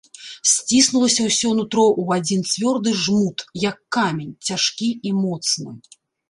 Сціснулася 0.51 1.21
ўсё 1.25 1.51
нутро 1.59 1.83
ў 2.01 2.21
адзін 2.21 2.41
цвёрды 2.53 2.89
жмут, 3.03 3.45
як 3.67 3.77
камень, 3.99 4.33
цяжкі 4.49 4.89
і 5.11 5.13
моцны. 5.21 5.71